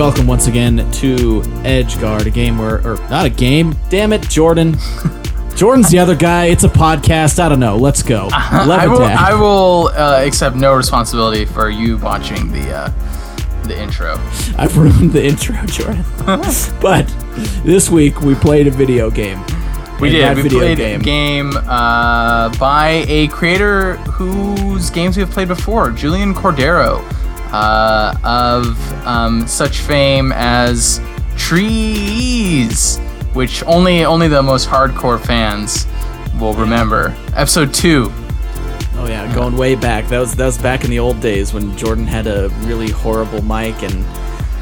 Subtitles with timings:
[0.00, 4.78] Welcome once again to Edgeguard, a game where, or not a game, damn it, Jordan.
[5.56, 6.46] Jordan's the other guy.
[6.46, 7.38] It's a podcast.
[7.38, 7.76] I don't know.
[7.76, 8.30] Let's go.
[8.32, 9.02] I will.
[9.02, 12.88] I will uh, accept no responsibility for you watching the uh,
[13.64, 14.14] the intro.
[14.56, 16.02] I've ruined the intro, Jordan.
[16.80, 17.06] but
[17.62, 19.44] this week we played a video game.
[20.00, 20.36] We And did.
[20.36, 21.00] We video played game.
[21.02, 27.04] a game uh, by a creator whose games we have played before, Julian Cordero,
[27.52, 31.00] uh, of um, such fame as
[31.36, 32.98] Trees,
[33.32, 35.86] which only only the most hardcore fans
[36.40, 37.14] will remember.
[37.34, 38.12] Episode two.
[38.96, 40.06] Oh yeah, going way back.
[40.08, 43.42] That was that was back in the old days when Jordan had a really horrible
[43.42, 44.04] mic and.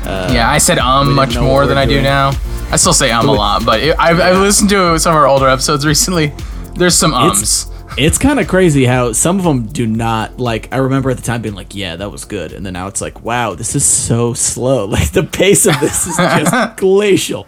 [0.05, 2.31] Uh, Yeah, I said um much more than I do now.
[2.71, 5.27] I still say um a lot, but it, I've, I've listened to some of our
[5.27, 6.33] older episodes recently.
[6.75, 7.43] There's some ums.
[7.43, 10.73] It's it's kind of crazy how some of them do not like.
[10.73, 13.01] I remember at the time being like, "Yeah, that was good," and then now it's
[13.01, 17.47] like, "Wow, this is so slow." Like the pace of this is just glacial.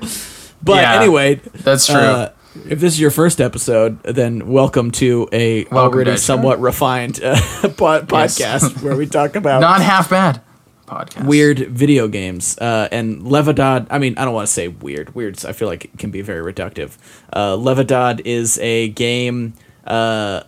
[0.63, 1.97] But Yeah, anyway, that's true.
[1.97, 2.33] uh,
[2.69, 7.35] if this is your first episode, then welcome to a Welcome already somewhat refined uh,
[7.63, 10.43] po- podcast where we talk about Not half bad.
[10.87, 11.25] Podcast.
[11.25, 12.59] weird video games.
[12.59, 13.87] Uh, and Levedad.
[13.91, 15.15] I mean, I don't want to say weird.
[15.15, 16.97] Weird, I feel like it can be very reductive.
[17.33, 19.55] Uh, Levedad is a game
[19.87, 20.43] uh,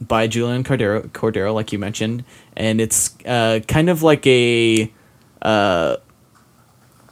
[0.00, 2.24] by Julian Cordero, Cordero, like you mentioned,
[2.56, 4.92] and it's uh, kind of like a.
[5.42, 5.96] Uh,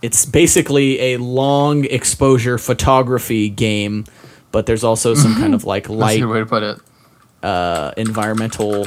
[0.01, 4.05] it's basically a long exposure photography game,
[4.53, 6.79] but there's also some kind of like That's a light good way to put it.
[7.43, 8.87] uh, environmental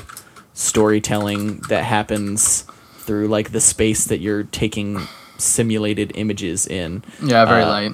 [0.54, 2.66] storytelling that happens
[3.00, 5.00] through like the space that you're taking
[5.38, 7.04] simulated images in.
[7.22, 7.92] Yeah, very Uh, light.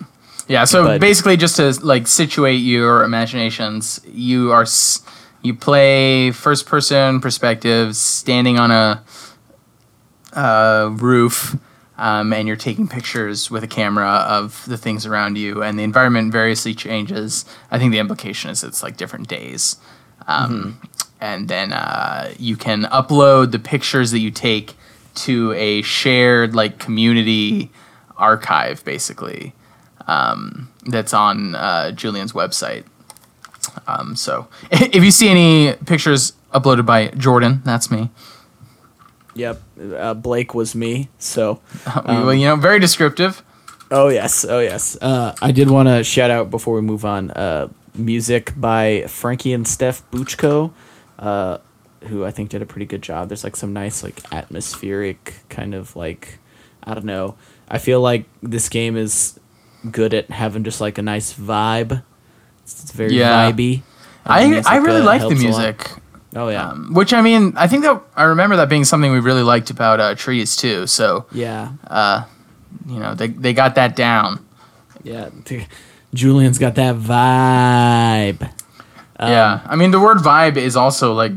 [0.48, 4.66] Yeah, so but- basically, just to like situate your imaginations, you are
[5.42, 9.04] you play first person perspective, standing on a
[10.34, 11.56] uh, roof,
[11.98, 15.84] um, and you're taking pictures with a camera of the things around you, and the
[15.84, 17.46] environment variously changes.
[17.70, 19.78] I think the implication is it's like different days,
[20.28, 20.80] um,
[21.20, 24.76] and then uh, you can upload the pictures that you take
[25.16, 27.70] to a shared like community
[28.18, 29.54] archive, basically
[30.08, 32.86] um, that's on uh, Julian's website.
[33.86, 38.10] Um, so if you see any pictures uploaded by Jordan, that's me.
[39.36, 39.62] Yep,
[39.96, 41.10] uh, Blake was me.
[41.20, 41.62] So,
[42.06, 43.44] well, you know, very descriptive.
[43.92, 44.98] oh yes, oh yes.
[45.00, 47.30] Uh, I did want to shout out before we move on.
[47.32, 50.72] Uh, music by Frankie and Steph Buchko,
[51.20, 51.58] uh,
[52.06, 53.30] who I think did a pretty good job.
[53.30, 56.40] There's like some nice like atmospheric kind of like
[56.84, 57.36] I don't know.
[57.70, 59.40] I feel like this game is
[59.92, 62.04] good at having just like a nice vibe.
[62.64, 63.52] It's, it's very Yeah.
[63.52, 63.82] vibey.
[64.26, 65.58] I, And music, I really uh, like the helps a lot.
[65.60, 65.92] music.
[66.36, 69.20] Oh yeah, Um, which I mean, I think that I remember that being something we
[69.20, 70.86] really liked about uh, trees too.
[70.86, 71.72] So yeah,
[72.88, 74.46] you know, they they got that down.
[75.04, 75.30] yeah.
[76.14, 78.42] Julian's got that vibe.
[79.20, 81.34] Um, yeah, I mean, the word vibe is also like.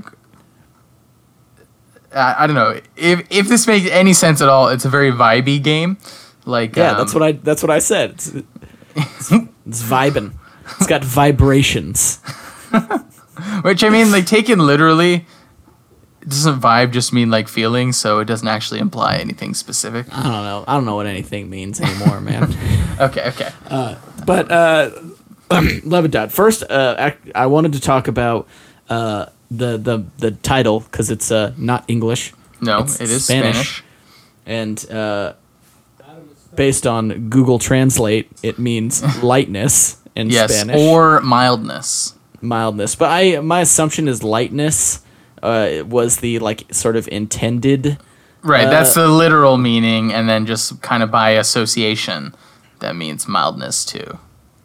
[2.14, 4.68] I, I don't know if if this makes any sense at all.
[4.68, 5.98] It's a very vibey game.
[6.44, 8.10] Like Yeah, um, that's what I that's what I said.
[8.12, 9.32] It's, it's,
[9.66, 10.32] it's vibing.
[10.78, 12.18] It's got vibrations.
[13.62, 15.26] Which I mean, like taken literally,
[16.26, 17.92] doesn't vibe just mean like feeling?
[17.92, 20.06] So it doesn't actually imply anything specific.
[20.12, 20.64] I don't know.
[20.68, 22.44] I don't know what anything means anymore, man.
[23.00, 23.50] Okay, okay.
[24.26, 24.90] But uh
[25.50, 26.30] Levedad.
[26.30, 28.46] First, uh I wanted to talk about
[28.88, 33.82] uh the the the title cuz it's uh not English No, it's it is Spanish.
[33.82, 33.84] Spanish.
[34.46, 35.32] and uh
[36.60, 39.00] based on Google Translate, it means
[39.32, 40.76] lightness in Yes, Spanish.
[40.78, 42.14] or mildness.
[42.42, 42.94] mildness.
[42.98, 45.00] But I my assumption is lightness
[45.42, 47.96] uh, was the like sort of intended.
[48.42, 52.34] Right, Uh, that's the literal meaning, and then just kind of by association,
[52.80, 54.18] that means mildness too.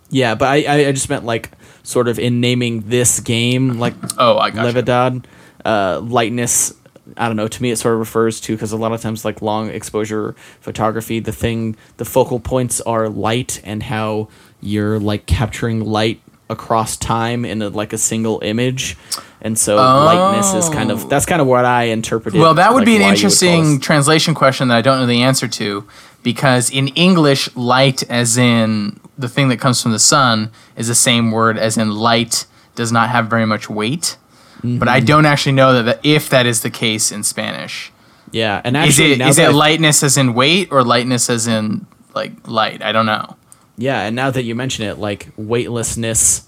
[0.09, 1.51] Yeah, but I, I just meant like
[1.83, 4.71] sort of in naming this game like Oh, I got you.
[4.81, 5.25] Levedad,
[5.65, 6.73] uh, lightness.
[7.17, 7.47] I don't know.
[7.47, 10.35] To me, it sort of refers to because a lot of times, like long exposure
[10.59, 14.29] photography, the thing, the focal points are light and how
[14.61, 18.97] you're like capturing light across time in a, like a single image,
[19.41, 22.39] and so lightness is kind of that's kind of what I interpreted.
[22.39, 24.81] Well, that would like, be an why you would call interesting translation question that I
[24.81, 25.87] don't know the answer to,
[26.23, 30.95] because in English, light as in the thing that comes from the sun is the
[30.95, 34.17] same word as in light does not have very much weight.
[34.63, 37.91] But I don't actually know that, if that is the case in Spanish.
[38.31, 41.47] Yeah, and Is actually, it now is it lightness as in weight or lightness as
[41.47, 42.81] in like light?
[42.81, 43.35] I don't know.
[43.77, 46.43] Yeah, and now that you mention it, like weightlessness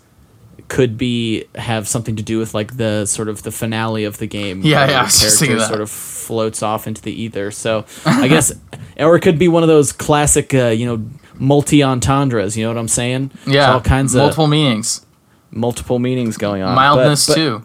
[0.69, 4.27] could be have something to do with like the sort of the finale of the
[4.27, 4.61] game.
[4.63, 5.67] Yeah, yeah, I the was just thinking character that.
[5.69, 7.51] sort of floats off into the ether.
[7.51, 8.51] So I guess
[8.97, 12.57] or it could be one of those classic, uh, you know, multi entendres.
[12.57, 13.31] You know what I'm saying?
[13.45, 15.05] There's Yeah, all kinds multiple of meanings,
[15.51, 16.71] multiple meanings going on.
[16.75, 17.63] But- mildness but- too.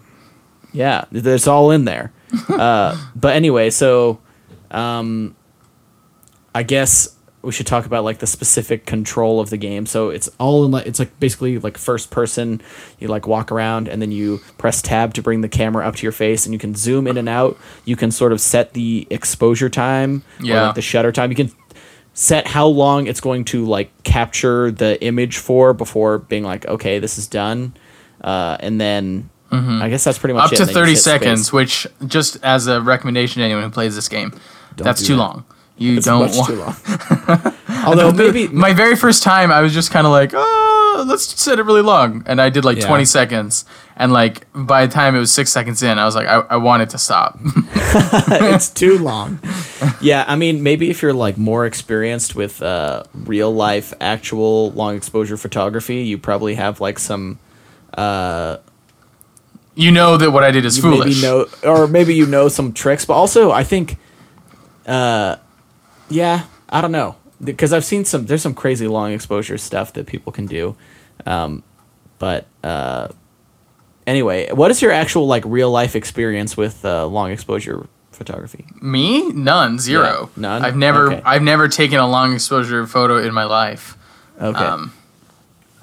[0.72, 2.12] Yeah, it's all in there.
[2.48, 4.20] uh, but anyway, so
[4.70, 5.36] um,
[6.54, 9.84] I guess we should talk about like the specific control of the game.
[9.84, 12.62] So it's all in like it's like basically like first person.
[12.98, 16.02] You like walk around and then you press tab to bring the camera up to
[16.04, 17.58] your face, and you can zoom in and out.
[17.84, 20.66] You can sort of set the exposure time or Yeah.
[20.66, 21.30] like the shutter time.
[21.30, 21.50] You can
[22.14, 26.98] set how long it's going to like capture the image for before being like okay
[26.98, 27.72] this is done
[28.20, 30.52] uh, and then i guess that's pretty much Mm-hmm.
[30.52, 30.56] Up it.
[30.56, 31.04] to And then you 30 hit space.
[31.04, 34.32] seconds, which just as a recommendation to anyone who plays this game,
[34.76, 35.18] that's too that.
[35.20, 35.44] long.
[35.76, 36.46] You It's don't want.
[36.48, 37.54] too long.
[37.86, 41.58] Although maybe my very first time, I was just kind of like, oh, let's set
[41.58, 42.86] it really long, and I did like Yeah.
[42.86, 43.64] 20 seconds,
[43.96, 46.56] and like by the time it was six seconds in, I was like, I, I
[46.56, 47.38] want it to stop.
[47.44, 49.40] it's too long.
[50.00, 54.94] Yeah, I mean, maybe if you're like more experienced with uh, real life, actual long
[54.96, 57.38] exposure photography, you probably have like some
[59.74, 61.22] you know that what I did is you foolish.
[61.22, 63.04] maybe know, or maybe you know some tricks.
[63.04, 63.96] But also, I think,
[64.86, 65.36] uh,
[66.08, 68.26] yeah, I don't know because I've seen some.
[68.26, 70.76] There's some crazy long exposure stuff that people can do,
[71.26, 71.62] um,
[72.18, 73.08] but uh,
[74.06, 78.66] anyway, what is your actual like real life experience with uh, long exposure photography?
[78.80, 79.28] Me?
[79.32, 79.78] None.
[79.78, 80.30] Zero.
[80.36, 80.64] Yeah, none?
[80.64, 81.22] I've never Okay.
[81.24, 83.96] I've never taken a long exposure photo in my life.
[84.40, 84.58] Okay.
[84.58, 84.92] Um,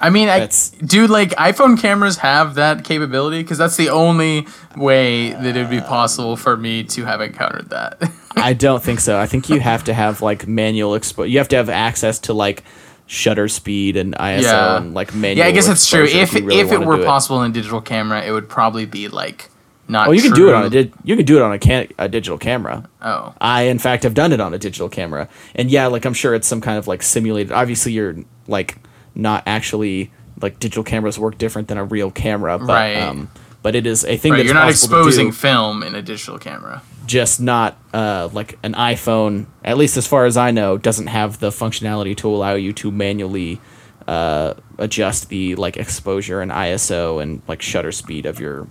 [0.02, 4.48] I mean, I That's- dude, like iPhone cameras have that capability because that's the only
[4.78, 8.02] way that it would be possible for me to have encountered that.
[8.38, 9.20] I don't think so.
[9.20, 11.30] I think you have to have like manual expo.
[11.30, 12.64] You have to have access to like
[13.08, 14.78] shutter speed and ISO Yeah.
[14.78, 15.40] and like manual.
[15.40, 16.04] yeah, I guess that's true.
[16.04, 19.10] exposure If really if it were possible in a digital camera, it would probably be
[19.10, 19.50] like
[19.90, 20.08] not.
[20.08, 21.60] Oh, you can do it on a true- di- you can do it on a
[21.60, 22.88] can a digital camera.
[23.02, 26.14] Oh, I in fact have done it on a digital camera, and yeah, like I'm
[26.14, 27.52] sure it's some kind of like simulated.
[27.52, 28.16] Obviously, you're
[28.48, 28.78] like
[29.16, 30.12] not actually
[30.42, 32.98] like digital cameras work different than a real camera, but Right.
[32.98, 33.30] um,
[33.62, 34.38] but it is a thing right.
[34.38, 36.82] that's You're not exposing film in a digital camera.
[37.06, 39.48] just not uh, like an iPhone.
[39.66, 42.90] At least as far as I know, doesn't have the functionality to allow you to
[42.92, 43.60] manually
[44.08, 48.68] uh, adjust the like exposure and ISO and like shutter speed of your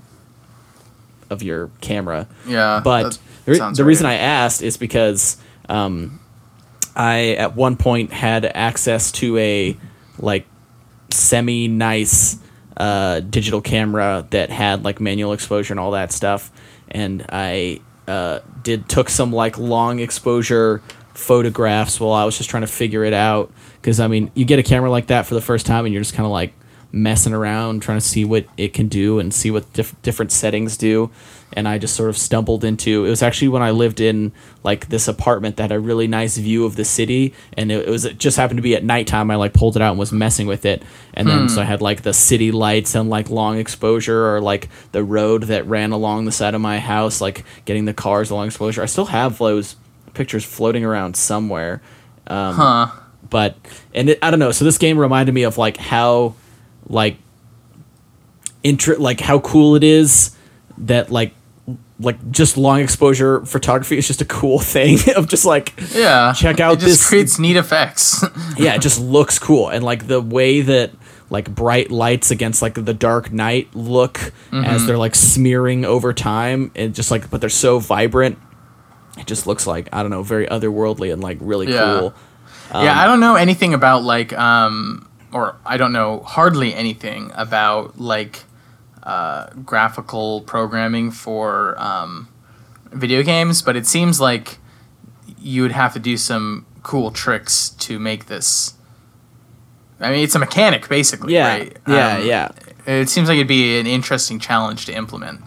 [1.31, 2.27] of your camera.
[2.47, 3.81] Yeah, But that the, re- the right.
[3.81, 5.37] reason I asked is because
[5.69, 6.19] um,
[6.97, 9.77] I at one point had access to a
[10.19, 10.47] like
[11.11, 12.39] semi nice
[12.77, 16.51] uh, digital camera that had like manual exposure and all that stuff,
[16.89, 20.83] and I uh, did took some like long exposure
[21.15, 23.53] photographs while I was just trying to figure it out.
[23.81, 26.03] Because I mean, you get a camera like that for the first time, and you're
[26.03, 26.55] just kind of like
[26.91, 30.77] messing around trying to see what it can do and see what diff- different settings
[30.77, 31.11] do.
[31.55, 34.33] And i just sort of stumbled into it was actually when i lived in
[34.65, 37.33] like this apartment that had a really nice view of the city.
[37.55, 39.31] And it, it was it just happened to be at nighttime.
[39.31, 40.83] I like pulled it out and was messing with it.
[41.15, 44.69] And then so i had like the city lights and like long exposure or like
[44.93, 48.47] the road that ran along the side of my house like getting the cars along
[48.49, 48.83] exposure.
[48.83, 49.77] I still have those
[50.15, 51.81] pictures floating around somewhere.
[52.27, 52.87] Um, Huh.
[53.31, 53.57] but
[53.95, 54.53] and it, I don't know.
[54.53, 56.35] So this game reminded me of like how
[56.89, 57.17] like
[58.65, 60.37] intr- like how cool it is
[60.79, 61.35] that like
[62.01, 66.33] like just long exposure photography is just a cool thing of just like Yeah.
[66.33, 68.25] check out it just this creates neat effects.
[68.57, 70.93] yeah it just looks cool and like the way that
[71.31, 76.71] like bright lights against like the dark night look as they're like smearing over time
[76.75, 78.39] and just like but they're so vibrant
[79.19, 81.99] it just looks like i don't know very otherworldly and like really Yeah.
[82.01, 82.15] cool
[82.71, 88.01] yeah, I don't know anything about like um or I don't know hardly anything about
[88.01, 88.45] like
[89.03, 92.29] uh, graphical programming for um,
[92.93, 94.59] video games, but it seems like
[95.39, 98.75] you would have to do some cool tricks to make this.
[100.01, 101.77] I mean, it's a mechanic basically, yeah right?
[101.87, 102.49] yeah Um, yeah
[102.87, 105.41] It seems like it'd be an interesting challenge to implement.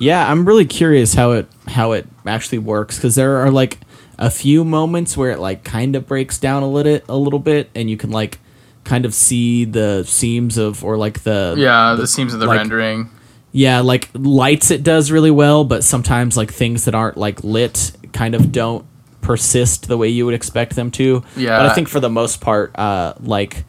[0.00, 3.78] Yeah, I'm really curious how it how it actually works because there are like
[4.18, 7.70] a few moments where it like kind of breaks down a little a little bit,
[7.74, 8.38] and you can like
[8.88, 12.58] kind of see the seams of or like the Yeah, the seams of the like-
[12.58, 13.10] rendering.
[13.52, 17.92] yeah like lights it does really well, but sometimes like things that aren't like lit
[18.12, 18.84] kind of don't
[19.20, 21.22] persist the way you would expect them to.
[21.36, 21.58] Yeah.
[21.58, 23.64] but I think for the most part, uh, like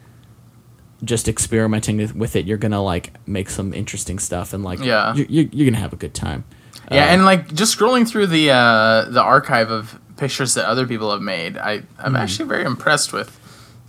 [1.04, 5.14] just experimenting with- it, you're gonna like make some interesting stuff and like Yeah.
[5.14, 6.44] you're, you're, gonna have a good time.
[6.90, 10.86] Yeah, Uh, and like just scrolling through the uh, the archive of pictures that other
[10.86, 12.16] people have made, I I'm Hmm.
[12.16, 13.30] actually very impressed with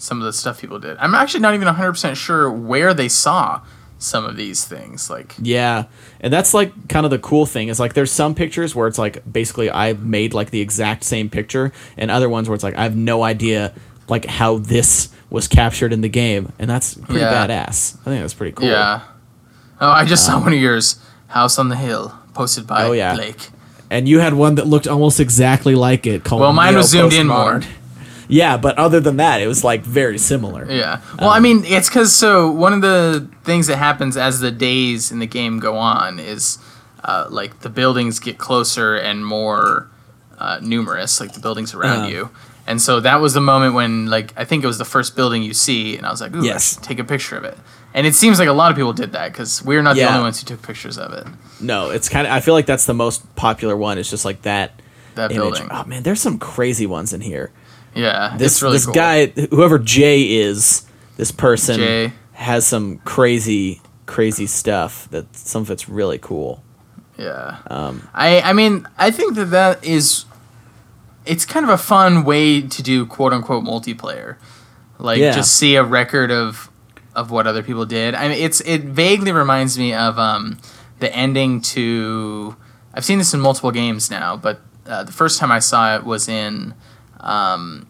[0.01, 0.97] some of the stuff people did.
[0.97, 3.61] I'm actually not even 100 percent sure where they saw
[3.99, 5.09] some of these things.
[5.09, 5.85] Like Yeah,
[6.19, 8.97] and that's like kind of the cool thing is like there's some pictures where it's
[8.97, 12.75] like basically I made like the exact same picture, and other ones where it's like
[12.75, 13.73] I have no idea
[14.07, 17.47] like how this was captured in the game, and that's pretty Yeah.
[17.47, 17.95] badass.
[18.01, 18.67] I think that's pretty cool.
[18.67, 19.01] yeah.
[19.79, 22.91] Oh, I just saw um, one of yours, House on the Hill, posted by Oh,
[22.91, 23.15] yeah.
[23.15, 23.49] Blake.
[23.89, 26.23] And you had one that looked almost exactly like it.
[26.23, 27.61] Called Well, mine was Neo zoomed in more.
[28.31, 30.65] Yeah, but other than that, it was like very similar.
[30.71, 31.01] Yeah.
[31.19, 35.11] Well, I mean, it's because so one of the things that happens as the days
[35.11, 36.57] in the game go on is
[37.03, 39.89] uh, like the buildings get closer and more
[40.39, 42.07] uh, numerous, like the buildings around Uh-huh.
[42.07, 42.29] you.
[42.67, 45.41] And so that was the moment when, like, I think it was the first building
[45.43, 46.77] you see, and I was like, "Ooh, Yes.
[46.81, 47.57] take a picture of it."
[47.93, 50.21] And it seems like a lot of people did that because we're not the only
[50.21, 51.25] ones who took pictures of it.
[51.59, 52.31] No, it's kind of.
[52.31, 53.97] I feel like that's the most popular one.
[53.97, 54.79] It's just like that.
[55.15, 55.41] That image.
[55.55, 55.67] building.
[55.71, 57.51] Oh man, there's some crazy ones in here.
[57.93, 58.93] Yeah, This really this cool.
[58.93, 60.85] guy, whoever Jay is,
[61.17, 62.13] this person Jay.
[62.33, 65.09] has some crazy, crazy stuff.
[65.11, 66.63] That some of it's really cool.
[67.17, 67.57] Yeah.
[67.67, 70.25] Um, I I mean I think that that is
[71.25, 74.37] it's kind of a fun way to do quote unquote multiplayer.
[74.97, 75.33] Like Yeah.
[75.33, 76.69] just see a record of
[77.13, 78.15] of what other people did.
[78.15, 80.57] I mean it's it vaguely reminds me of um
[80.99, 82.55] the ending to
[82.93, 86.03] I've seen this in multiple games now, but uh, the first time I saw it
[86.05, 86.73] was in
[87.21, 87.87] um,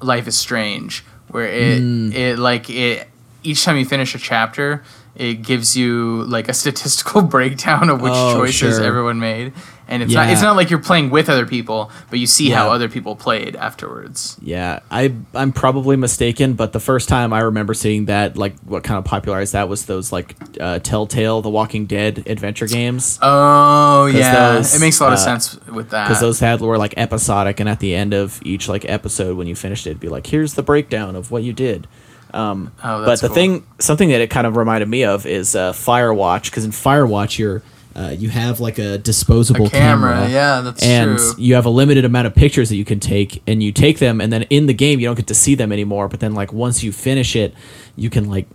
[0.00, 2.14] Life is Strange, where it Mm.
[2.14, 3.08] it like it
[3.42, 4.82] each time you finish a chapter,
[5.18, 8.84] it gives you like a statistical breakdown of which Oh, choices sure.
[8.84, 9.52] everyone made,
[9.88, 12.70] and it's not it's not like you're playing with other people, but you see how
[12.70, 14.36] other people played afterwards.
[14.40, 18.84] yeah, I I'm probably mistaken, but the first time I remember seeing that, like what
[18.84, 23.18] kind of popularized that was those like uh, Telltale, The Walking Dead adventure games.
[23.22, 26.06] Oh yeah, those, it makes a lot of uh, sense with that.
[26.06, 29.46] because those had were like episodic, and at the end of each like episode, when
[29.48, 31.88] you finished it, it'd be like, "Here's the breakdown of what you did."
[32.34, 33.34] Um, Oh, but the cool.
[33.34, 37.38] thing, something that it kind of reminded me of is uh, Firewatch, because in Firewatch,
[37.38, 37.62] you're
[37.96, 41.32] uh, you have like a disposable a camera, yeah, that's and true.
[41.38, 44.20] you have a limited amount of pictures that you can take, and you take them,
[44.20, 46.06] and then in the game you don't get to see them anymore.
[46.08, 47.54] But then, like once you finish it,
[47.96, 48.46] you can like.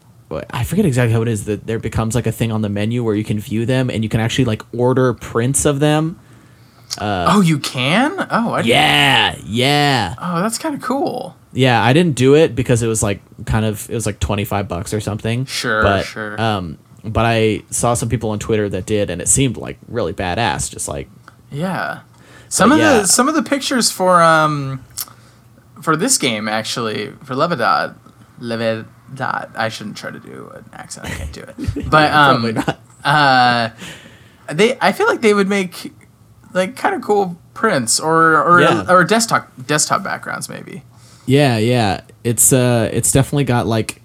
[0.49, 3.03] I forget exactly how it is that there becomes like a thing on the menu
[3.03, 6.19] where you can view them and you can actually like order prints of them.
[6.97, 8.13] Uh, oh, you can?
[8.31, 10.15] Oh, I didn't- Yeah, yeah.
[10.19, 11.35] Oh, that's kind of cool.
[11.53, 14.67] Yeah, I didn't do it because it was like kind of it was like 25
[14.67, 15.45] bucks or something.
[15.45, 16.39] Sure, but, sure.
[16.41, 20.13] Um but I saw some people on Twitter that did and it seemed like really
[20.13, 21.09] badass just like
[21.51, 22.01] Yeah.
[22.49, 22.99] Some of yeah.
[22.99, 24.83] the some of the pictures for um
[25.81, 27.95] for this game actually for Levedad
[28.39, 28.87] Levedad
[29.55, 31.55] I shouldn't try to do an accent I can't do it
[31.89, 32.79] but probably um not.
[33.03, 33.69] uh
[34.53, 35.93] they I feel like they would make
[36.53, 38.85] like kind of cool prints or or Yeah.
[38.89, 40.83] or desktop desktop backgrounds maybe
[41.25, 42.01] Yeah, yeah.
[42.23, 44.01] It's uh it's definitely got like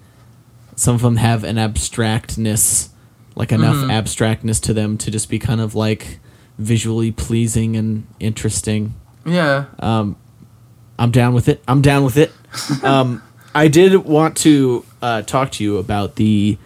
[0.75, 2.89] some of them have an abstractness
[3.35, 3.91] like enough Mm-hmm.
[3.91, 6.19] abstractness to them to just be kind of like
[6.57, 8.93] visually pleasing and interesting.
[9.25, 11.63] yeah I'm down with it.
[11.67, 12.31] I'm down with it.
[12.83, 13.21] Um,
[13.55, 16.57] I did want to uh, talk to you about the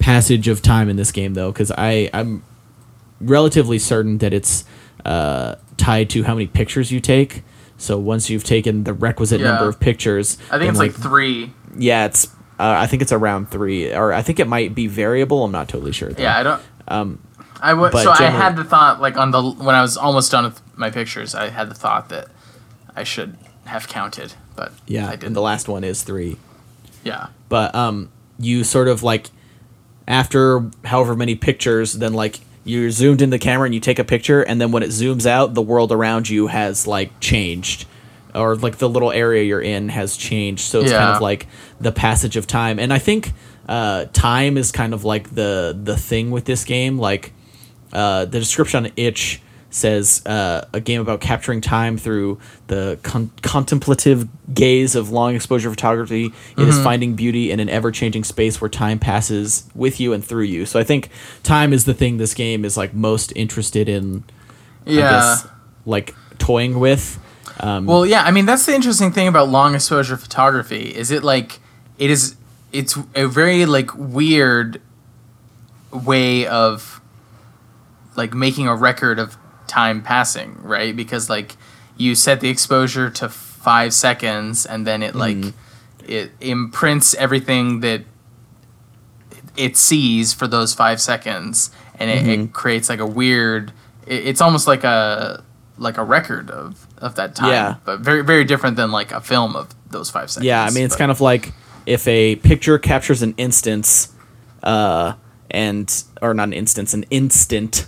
[0.00, 2.42] passage of time in this game, though, because I I'm
[3.20, 4.64] relatively certain that it's
[5.04, 7.42] uh, tied to how many pictures you take.
[7.78, 9.48] So once you've taken the requisite Yeah.
[9.52, 12.26] number of pictures, I think it's like three yeah, it's
[12.58, 15.44] uh, I think it's around three, or I think it might be variable.
[15.44, 16.10] I'm not totally sure.
[16.10, 16.22] Though.
[16.22, 17.18] yeah I don't Um,
[17.60, 20.30] I w- but so I had the thought like on the when I was almost
[20.32, 22.28] done with my pictures I had the thought that
[22.94, 26.36] I should have counted but yeah, I and didn't the last one is three.
[27.04, 29.28] yeah but um you sort of like
[30.08, 34.04] after however many pictures then like you're zoomed in the camera and you take a
[34.04, 37.86] picture and then when it zooms out the world around you has like changed.
[38.34, 40.62] Or like the little area you're in has changed.
[40.62, 41.46] So it's kind of like
[41.80, 42.78] the passage of time.
[42.78, 43.32] And i think
[43.66, 46.98] uh, time is kind of like the the thing with this game.
[46.98, 47.32] Like
[47.92, 53.30] uh, the description on itch says uh, a game about capturing time through the con-
[53.42, 56.26] contemplative gaze of long exposure photography.
[56.26, 56.70] It Mm-hmm.
[56.70, 60.44] is finding beauty in an ever changing space where time passes with you and through
[60.44, 60.64] you.
[60.66, 61.10] So I think
[61.42, 64.24] time is the thing this game is like most interested in.
[64.86, 65.46] I yeah guess,
[65.84, 67.18] like toying with.
[67.58, 71.24] Um, well yeah I mean that's the interesting thing about long exposure photography is it
[71.24, 71.58] like
[71.98, 72.36] it is
[72.72, 74.80] it's a very like weird
[75.90, 77.00] way of
[78.14, 79.36] like making a record of
[79.68, 80.94] time passing right?
[80.96, 81.56] Because like
[81.96, 85.38] you set the exposure to five seconds and then it like
[86.06, 88.02] it imprints everything that
[89.56, 93.72] it sees for those five seconds and it, it creates like a weird
[94.06, 95.42] it, it's almost like a
[95.78, 97.74] like a record of of that time Yeah.
[97.84, 100.46] but very very different than like a film of those five seconds.
[100.46, 101.52] Yeah, I mean it's but- kind of like
[101.86, 104.12] if a picture captures an instance,
[104.64, 105.12] uh,
[105.48, 107.86] and or not an instance, an instant,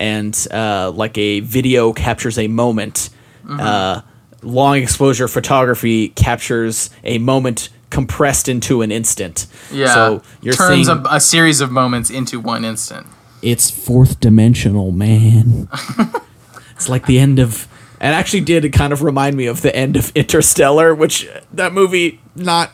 [0.00, 3.10] and uh, like a video captures a moment.
[3.48, 4.00] Uh,
[4.42, 9.46] long exposure photography captures a moment compressed into an instant.
[9.72, 9.92] Yeah.
[9.92, 13.06] So you're turns seeing a, a series of moments into one instant.
[13.42, 15.68] it's fourth dimensional, man.
[16.76, 17.66] it's like the end of.
[18.00, 22.20] It actually did kind of remind me of the end of Interstellar, which that movie
[22.34, 22.70] not.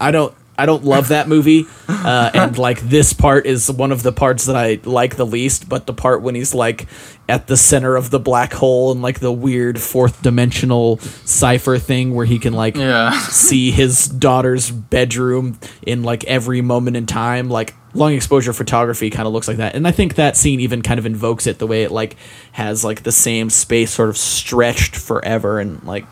[0.00, 0.34] I don't.
[0.58, 4.46] I don't love that movie, uh, and like this part is one of the parts
[4.46, 5.68] that I like the least.
[5.68, 6.86] But the part when he's like
[7.28, 12.14] at the center of the black hole and like the weird fourth dimensional cipher thing
[12.14, 13.12] where he can like Yeah.
[13.20, 19.26] see his daughter's bedroom in like every moment in time like long exposure photography kind
[19.26, 21.66] of looks like that and i think that scene even kind of invokes it the
[21.66, 22.16] way it like
[22.52, 26.04] has like the same space sort of stretched forever and like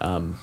[0.00, 0.38] um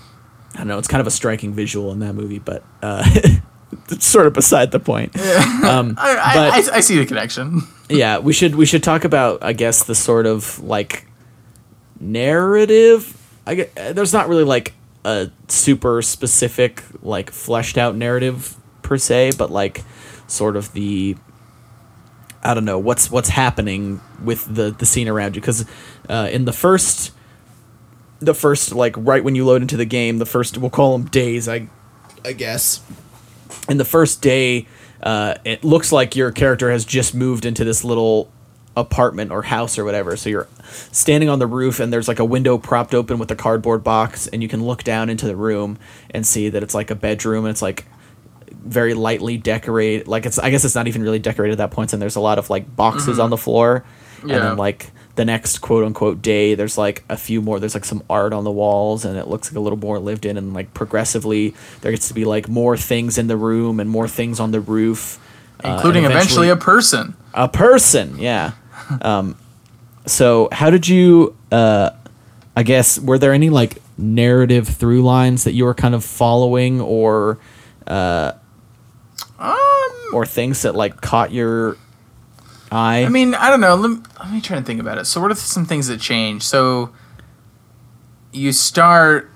[0.55, 3.03] i don't know it's kind of a striking visual in that movie but uh
[3.89, 5.15] it's sort of beside the point.
[5.65, 7.61] Um I, but I, I see the connection.
[7.89, 11.07] yeah we should we should talk about i guess the sort of like
[11.99, 13.17] narrative.
[13.47, 19.31] I get there's not really like a super specific like fleshed out narrative per se
[19.37, 19.83] but like
[20.27, 21.15] sort of the
[22.43, 25.41] i don't know what's what's happening with the the scene around you.
[25.41, 25.65] Because
[26.09, 27.11] uh, in the first
[28.25, 31.07] the first like right when you load into the game the first we'll call them
[31.07, 31.67] days i
[32.23, 32.81] i guess
[33.69, 34.67] in the first day,
[35.01, 38.31] uh, it looks like your character has just moved into this little
[38.77, 40.17] apartment or house or whatever.
[40.17, 40.47] So you're
[40.91, 44.27] standing on the roof, and there's like a window propped open with a cardboard box,
[44.27, 45.77] and you can look down into the room
[46.11, 47.85] and see that it's like a bedroom, and it's like
[48.51, 50.07] very lightly decorated.
[50.07, 52.21] Like it's, I guess it's not even really decorated at that point, and there's a
[52.21, 53.85] lot of like boxes on the floor,
[54.21, 57.59] and then like the next quote unquote day, there's like a few more.
[57.59, 60.25] There's like some art on the walls, and it looks like a little more lived
[60.25, 60.37] in.
[60.37, 64.07] And like progressively, there gets to be like more things in the room and more
[64.07, 65.19] things on the roof,
[65.63, 67.15] uh, Including eventually a person.
[67.33, 68.19] a person.
[68.19, 68.51] Yeah.
[69.01, 69.37] um,
[70.05, 71.35] so how did you?
[71.51, 71.91] Uh,
[72.57, 76.81] I guess were there any like narrative through lines that you were kind of following,
[76.81, 77.37] or
[77.87, 78.31] Um,
[80.13, 81.77] or things that like caught your
[82.75, 83.03] eye?
[83.03, 83.75] I mean, I don't know.
[83.75, 85.05] Let me, let me try and think about it.
[85.05, 86.43] So, what are some things that change?
[86.43, 86.93] So,
[88.31, 89.31] you start,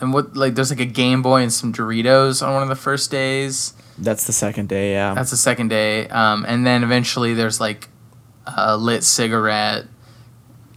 [0.00, 2.76] and what like there's like a Game Boy and some Doritos on one of the
[2.76, 3.74] first days.
[3.98, 4.92] That's the second day.
[4.92, 5.14] Yeah.
[5.14, 7.88] That's the second day, um, and then eventually there's like
[8.46, 9.86] a lit cigarette,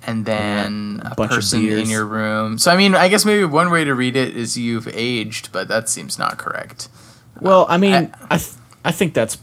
[0.08, 2.58] and then a bunch of person in your room.
[2.58, 5.67] So, I mean, I guess maybe one way to read it is you've aged, but
[5.67, 6.88] that seems not correct.
[7.41, 9.38] Well, I mean, I th- I think that's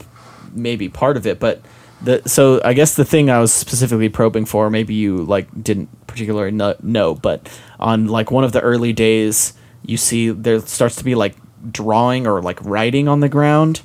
[0.53, 1.61] maybe part of it, but
[2.01, 5.89] the so I guess the thing I was specifically probing for, maybe you like didn't
[6.07, 9.53] particularly know, know, but on like one of the early days,
[9.85, 11.35] you see there starts to be like
[11.71, 13.81] drawing or like writing on the ground,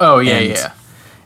[0.00, 0.72] Oh yeah, And- yeah.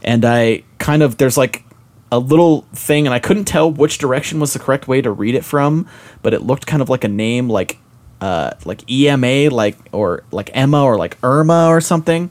[0.02, 1.64] and I kind of there's like
[2.12, 5.34] a little thing, and I couldn't tell which direction was the correct way to read
[5.34, 5.86] it from,
[6.22, 7.78] but it looked kind of like a name, like
[8.20, 12.30] uh, like EMA, like or like Emma or like Irma or something,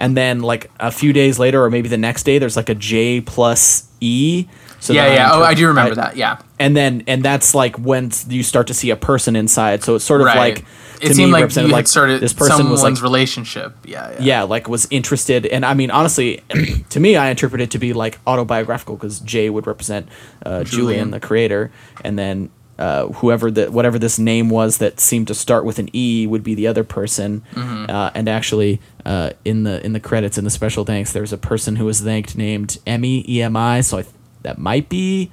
[0.00, 2.74] and then like a few days later, or maybe the next day, there's like a
[2.74, 4.46] J plus E.
[4.80, 5.30] So yeah, yeah.
[5.32, 6.16] Oh, I do remember that.
[6.16, 6.38] Yeah.
[6.58, 9.84] And then and that's like when you start to see a person inside.
[9.84, 10.36] So it's sort of right.
[10.36, 10.64] like
[11.02, 13.76] it to seemed me like represented you like started this person was like relationship.
[13.84, 14.16] Yeah, yeah.
[14.20, 15.44] yeah, like was interested.
[15.44, 16.42] And I mean, honestly,
[16.88, 20.08] to me, I interpret it to be like autobiographical because J would represent
[20.44, 20.64] uh, Julian.
[20.64, 21.10] Julian.
[21.10, 21.70] the creator,
[22.02, 25.88] and then uh, whoever that whatever this name was that seemed to start with an
[25.94, 27.42] E would be the other person.
[27.56, 31.38] Uh, and actually, uh, in the in the credits in the special thanks, there's a
[31.38, 33.82] person who was thanked named Emmy E M I.
[33.82, 35.30] So I th- that might be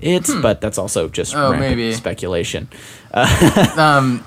[0.00, 1.92] it, but that's also just Oh, rampant maybe.
[1.94, 2.68] speculation.
[3.14, 4.24] Um,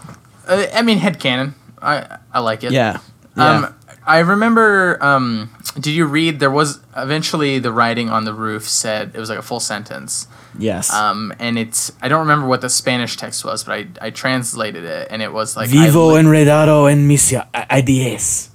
[0.48, 1.54] uh, I mean, headcanon.
[1.82, 2.72] I I like it.
[2.72, 3.00] Yeah.
[3.38, 3.50] Yeah.
[3.66, 3.76] Um,
[4.06, 4.98] I remember.
[5.04, 6.40] Um, did you read?
[6.40, 10.28] There was eventually the writing on the roof said it was like a full sentence.
[10.58, 10.92] yes.
[10.94, 14.84] Um, and it's I don't remember what the Spanish text was, but I I translated
[14.86, 17.34] it, and it was like Vivo li- enredado en mis
[17.72, 18.50] ideas.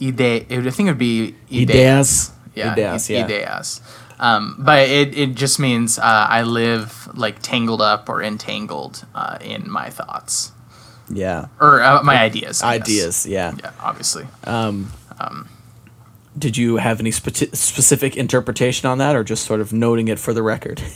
[0.00, 0.46] ide.
[0.48, 2.32] It I think it would be Ideas.
[2.54, 3.24] Yeah, Ideas, yeah.
[3.24, 3.80] ideas.
[4.20, 9.38] Um, but it, it just means uh, I live like tangled up or entangled uh,
[9.40, 10.50] in my thoughts
[11.08, 11.46] Yeah.
[11.60, 12.60] or uh, my ideas.
[12.64, 13.54] Ideas, yeah.
[13.62, 14.26] Yeah, obviously.
[16.38, 20.18] Did you have any spe- specific interpretation on that or just sort of noting it
[20.18, 20.80] for the record?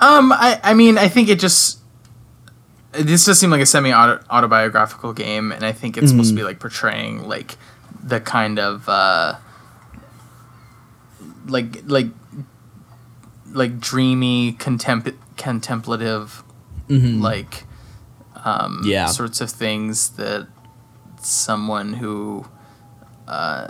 [0.00, 1.78] Um, I, I mean, I think it just
[2.90, 6.42] this does seem like a semi autobiographical game, and I think it's supposed to be
[6.42, 7.56] like portraying like
[8.02, 9.36] the kind of uh,
[11.46, 12.08] like like
[13.52, 16.42] like dreamy contemp- contemplative
[16.88, 17.62] like
[18.44, 19.06] um, Yeah.
[19.06, 20.48] sorts of things that
[21.20, 22.44] someone who
[23.28, 23.68] uh,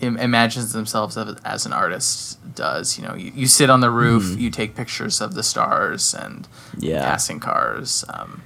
[0.00, 2.98] im- imagines themselves as, as an artist does.
[2.98, 6.46] You know, you, you sit on the roof, you take pictures of the stars and.
[6.78, 7.02] Yeah.
[7.04, 8.42] passing cars, um,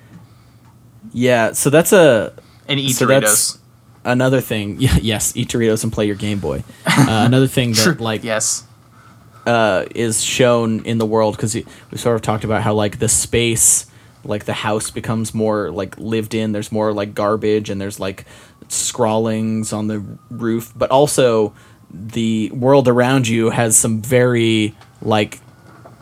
[1.12, 2.32] Yeah, so that's a
[2.68, 3.58] and eat So Doritos.
[4.04, 4.76] another thing.
[4.80, 6.64] Yeah, yes, eat Doritos and play your Game Boy.
[6.86, 8.64] Uh, another thing that like yes,
[9.46, 11.64] uh, is shown in the world because we
[11.98, 13.86] sort of talked about how like the space
[14.26, 18.24] like the house becomes more like lived in there's more like garbage and there's like
[18.74, 21.54] scrawlings on the roof but also
[21.90, 25.40] the world around you has some very like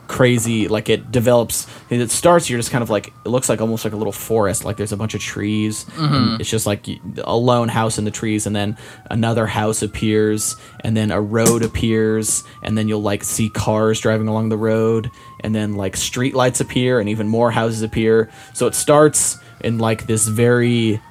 [0.07, 3.85] crazy like it develops it starts you're just kind of like it looks like almost
[3.85, 6.41] like a little forest like there's a bunch of trees and mm-hmm.
[6.41, 6.87] it's just like
[7.23, 8.77] a lone house in the trees and then
[9.09, 14.27] another house appears and then a road appears and then you'll like see cars driving
[14.27, 15.09] along the road
[15.43, 18.31] and then like street lights appear and even more houses appear.
[18.53, 21.01] So it starts in like this very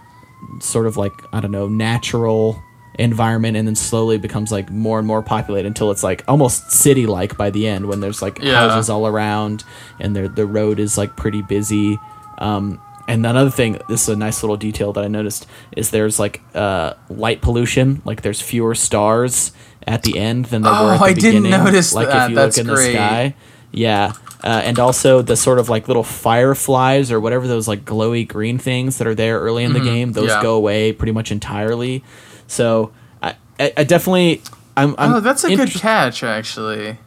[0.60, 2.62] sort of like I don't know natural
[2.98, 7.06] environment and then slowly becomes like more and more populated until it's like almost city
[7.06, 8.68] like by the end when there's like Yeah.
[8.68, 9.64] houses all around
[9.98, 11.98] and the the road is like pretty busy
[12.38, 12.78] um
[13.08, 16.42] and another thing this is a nice little detail that I noticed is there's like
[16.54, 19.52] uh light pollution like there's fewer stars
[19.86, 22.24] at the end than there were Oh, at the I didn't beginning notice like that.
[22.24, 22.86] if you That's look in great.
[22.88, 23.34] the sky
[23.72, 24.12] yeah
[24.44, 28.58] uh, and also the sort of like little fireflies or whatever those like glowy green
[28.58, 30.38] things that are there early in the game those Mm-hmm.
[30.38, 30.42] yeah.
[30.42, 32.02] go away pretty much entirely
[32.46, 34.42] so i i, I definitely
[34.76, 36.98] i'm, I'm oh, that's a good catch, actually.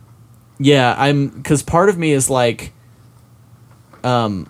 [0.60, 2.72] yeah i'm because part of me is like
[4.04, 4.48] um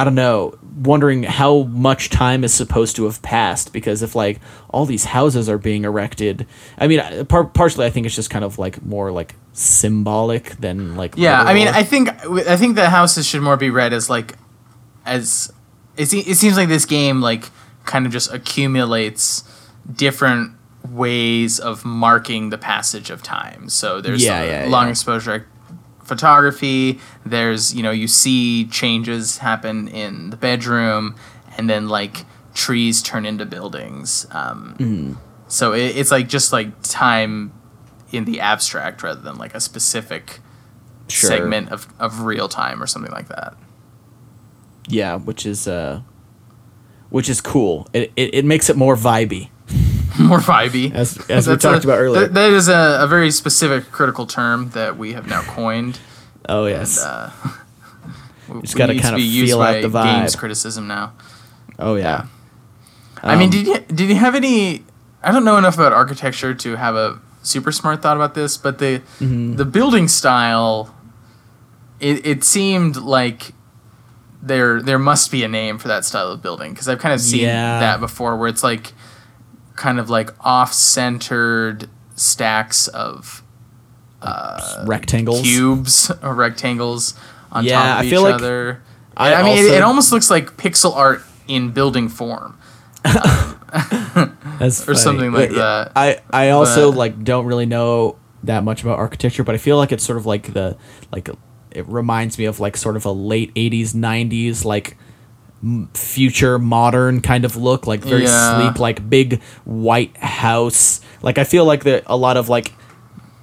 [0.00, 4.38] i don't know wondering how much time is supposed to have passed because if like
[4.70, 6.46] all these houses are being erected
[6.78, 10.94] i mean par- partially i think it's just kind of like more like symbolic than
[10.96, 11.66] like Yeah, I mean.
[11.68, 12.08] I think
[12.48, 14.36] I think the houses should more be read as like
[15.04, 15.52] as
[15.96, 17.50] it, se- it seems like this game like
[17.84, 19.42] kind of just accumulates
[19.92, 20.52] different
[20.88, 23.68] ways of marking the passage of time.
[23.68, 24.90] So there's Yeah, uh, yeah, long yeah.
[24.90, 25.46] exposure
[26.08, 26.98] photography.
[27.24, 31.14] There's you know you see changes happen in the bedroom,
[31.56, 34.26] and then like trees turn into buildings.
[34.32, 35.12] Um, Mm-hmm.
[35.50, 37.52] So it, it's like just like time
[38.12, 40.40] in the abstract rather than like a specific
[41.10, 41.30] Sure.
[41.30, 43.54] segment of, of real time or something like that.
[44.88, 46.02] yeah which is uh
[47.08, 49.48] which is cool it, it, it makes it more vibey
[50.26, 50.92] More vibey.
[50.94, 52.20] As- as we talked a- about earlier.
[52.22, 55.98] that- that is a, a very specific critical term that we have now coined.
[56.48, 57.30] oh And, yes uh,
[58.48, 61.12] we- Just gotta kinda be used feel out by the Games criticism now.
[61.78, 62.26] oh yeah
[63.22, 64.84] I mean, Um, did you did you have any?
[65.24, 68.78] I don't know enough about architecture to have a super smart thought about this, but
[68.78, 69.56] the Mm-hmm.
[69.56, 70.94] the building style,
[71.98, 73.52] it it seemed like
[74.40, 77.20] there there must be a name for that style of building because I've kind of
[77.20, 77.80] seen Yeah.
[77.80, 78.92] that before, where it's like
[79.78, 83.42] kind of like off centered stacks of
[84.20, 87.14] uh, rectangles cubes or rectangles
[87.52, 88.82] on Yeah, top of I each feel like other.
[89.16, 92.58] I I, mean, it, also- it almost looks like pixel art in building form.
[93.04, 93.14] That's
[94.82, 94.98] or funny.
[94.98, 95.92] something like yeah, that.
[95.96, 99.76] I I also But- like don't really know that much about architecture, but I feel
[99.76, 100.76] like it's sort of like the
[101.12, 101.28] like
[101.70, 104.96] it reminds me of like sort of a late '80s '90s like
[105.94, 108.60] future modern kind of look, like very Yeah.
[108.70, 111.00] sleek, like big white house.
[111.22, 112.72] Like I feel like that a lot of like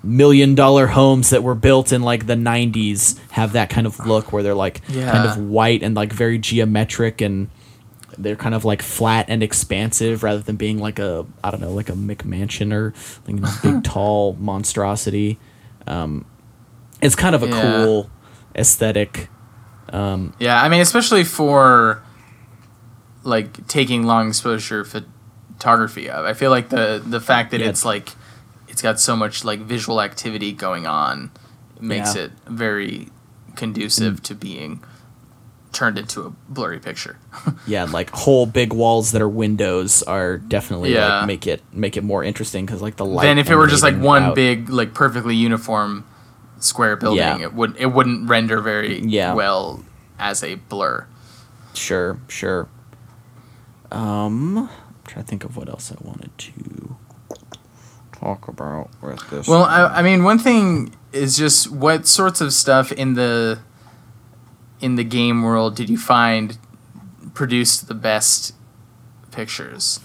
[0.04, 4.32] million dollar homes that were built in like the 90s have that kind of look
[4.32, 7.50] where they're like kind of white and like very geometric and
[8.18, 11.72] they're kind of like flat and expansive rather than being like a I don't know
[11.74, 12.94] like a McMansion or
[13.28, 15.38] like, know big tall monstrosity.
[15.88, 16.24] Um,
[17.02, 17.62] it's kind of a Yeah.
[17.62, 18.10] cool
[18.56, 19.28] aesthetic.
[19.92, 22.02] Yeah, I mean, especially for
[23.26, 26.10] like taking long exposure photography.
[26.10, 27.68] I I feel like the the fact that Yeah.
[27.70, 28.12] it's like
[28.70, 31.32] it's got so much like visual activity going on
[31.80, 32.24] makes Yeah.
[32.24, 33.10] it very
[33.56, 34.24] conducive mm.
[34.24, 34.84] to being
[35.74, 37.18] turned into a blurry picture.
[37.68, 41.20] Yeah, like whole big walls that are windows are definitely Yeah.
[41.20, 43.24] like make it make it more interesting because like the light.
[43.24, 46.06] then if it were just like one out- big like perfectly uniform
[46.60, 47.40] square building, Yeah.
[47.40, 49.34] it would it wouldn't render very Yeah.
[49.34, 49.84] well
[50.20, 51.06] as a blur.
[51.74, 52.68] Sure, sure.
[53.96, 54.70] Um, I'm
[55.08, 56.96] trying to think of what else I wanted to
[58.12, 59.48] talk about with this.
[59.48, 63.60] Well, I, I mean, one thing is just what sorts of stuff in the
[64.82, 66.58] in the game world did you find
[67.34, 68.54] produced the best
[69.32, 70.00] pictures?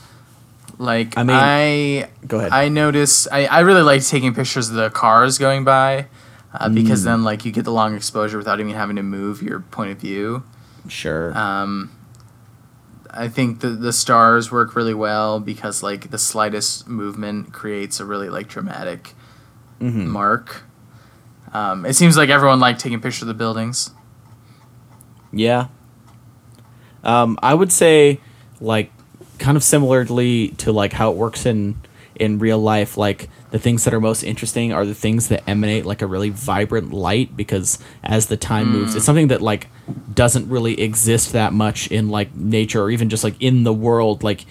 [0.78, 2.52] Like I mean- I Go ahead.
[2.52, 6.06] I noticed I, I really like taking pictures of the cars going by
[6.54, 6.74] uh, Mm.
[6.74, 9.90] because then like you get the long exposure without even having to move your point
[9.90, 10.42] of view.
[10.88, 11.36] sure.
[11.36, 11.90] Um,
[13.12, 18.04] I think the the stars work really well because like the slightest movement creates a
[18.04, 19.14] really like dramatic
[19.80, 20.62] mark.
[21.52, 23.90] Um, it seems like everyone liked taking pictures of the buildings.
[25.32, 25.68] Yeah.
[27.02, 28.20] Um, I would say,
[28.60, 28.92] like,
[29.38, 31.80] kind of similarly to like how it works in
[32.14, 32.96] in real life.
[32.96, 36.30] Like the things that are most interesting are the things that emanate like a really
[36.30, 39.66] vibrant light because as the time moves, it's something that like
[40.14, 44.22] doesn't really exist that much in like nature or even just like in the world.
[44.22, 44.44] Like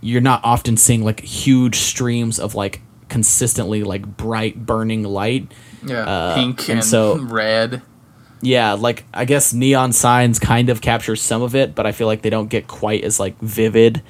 [0.00, 5.52] you're not often seeing like huge streams of like consistently like bright burning light.
[5.84, 7.82] Yeah, Uh, pink and and, so- red.
[8.42, 12.06] Yeah, like I guess neon signs kind of capture some of it, but I feel
[12.06, 14.02] like they don't get quite as like vivid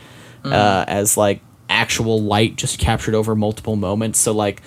[0.45, 4.19] uh, as like actual light just captured over multiple moments.
[4.19, 4.63] So like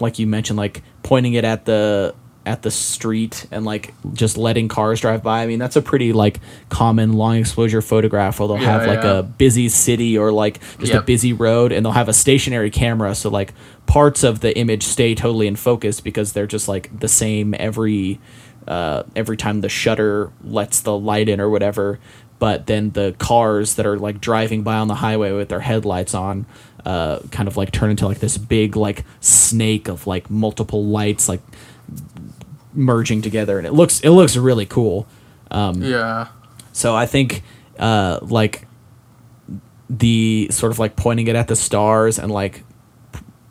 [0.00, 2.14] like you mentioned, like pointing it at the
[2.46, 5.42] at the street and like just letting cars drive by.
[5.42, 9.04] I mean, that's a pretty like common long exposure photograph where they'll Yeah, have like
[9.04, 9.18] yeah.
[9.18, 13.14] a busy city or like just a busy road and they'll have a stationary camera
[13.14, 13.52] so like
[13.86, 18.18] parts of the image stay totally in focus because they're just like the same every
[18.66, 21.98] uh, every time the shutter lets the light in or whatever
[22.40, 26.12] but then the cars that are like driving by on the highway with their headlights
[26.14, 26.44] on
[26.84, 31.28] uh, kind of like turn into like this big like snake of like multiple lights
[31.28, 31.40] like
[32.74, 35.06] merging together and it looks it looks really cool
[35.52, 36.28] Yeah.
[36.72, 37.42] so I think
[37.78, 38.66] uh, like
[39.88, 42.62] the sort of like pointing it at the stars and like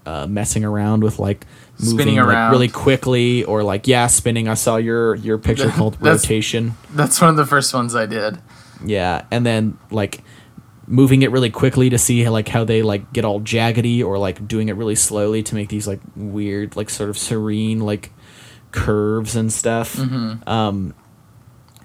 [0.05, 1.45] uh, messing around with like
[1.79, 2.51] moving Spinning like, around.
[2.51, 4.47] really quickly or like yeah spinning.
[4.47, 6.73] I saw your your picture called That's- rotation.
[6.91, 8.39] That's one of the first ones I did.
[8.85, 10.23] Yeah, and then like
[10.87, 14.47] moving it really quickly to see like how they like get all jaggedy or like
[14.47, 18.11] doing it really slowly to make these like weird like sort of serene like
[18.71, 19.99] curves and stuff
[20.47, 20.93] um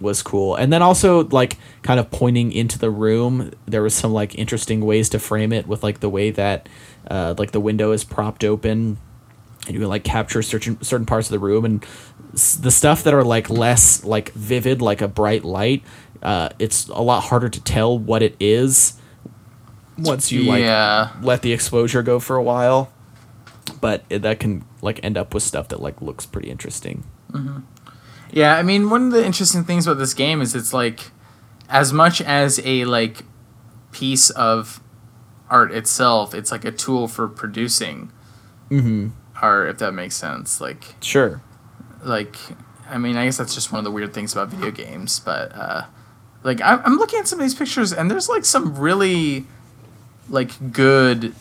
[0.00, 0.54] was cool.
[0.56, 4.84] And then also like kind of pointing into the room there was some like interesting
[4.84, 6.68] ways to frame it with like the way that
[7.10, 8.98] uh, like the window is propped open
[9.66, 11.84] and you can like capture certain certain parts of the room and
[12.34, 15.82] s- the stuff that are like less like vivid like a bright light
[16.24, 18.94] uh, it's a lot harder to tell what it is
[19.98, 21.10] once you like yeah.
[21.22, 22.90] let the exposure go for a while.
[23.80, 27.04] But it, that can like end up with stuff that like looks pretty interesting.
[28.30, 31.10] Yeah, I mean, one of the interesting things about this game is it's like,
[31.68, 33.22] as much as a like
[33.92, 34.80] piece of
[35.48, 38.10] art itself, it's like a tool for producing
[38.70, 39.08] mm-hmm.
[39.40, 40.60] art, if that makes sense.
[40.60, 41.42] Like, sure.
[42.02, 42.36] like,
[42.88, 45.54] I mean, I guess that's just one of the weird things about video games, but
[45.54, 45.84] uh,
[46.44, 49.46] like, I, I'm looking at some of these pictures, and there's like some really
[50.28, 51.34] like good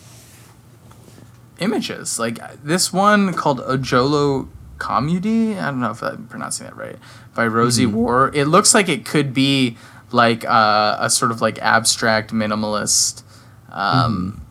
[1.58, 2.18] images.
[2.18, 5.56] Like this one called Ojolo Comedy.
[5.56, 6.96] I don't know if I'm pronouncing that right.
[7.34, 8.30] By Rosie War.
[8.34, 9.76] It looks like it could be
[10.10, 13.22] like uh, a sort of like abstract minimalist,
[13.70, 14.44] um,